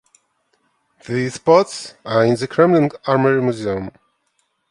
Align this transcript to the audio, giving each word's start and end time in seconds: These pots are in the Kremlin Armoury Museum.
These 1.05 1.37
pots 1.37 1.93
are 2.03 2.25
in 2.25 2.35
the 2.35 2.47
Kremlin 2.47 2.89
Armoury 3.05 3.39
Museum. 3.39 3.91